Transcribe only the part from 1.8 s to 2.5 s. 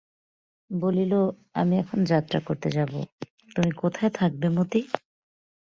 এখন যাত্রা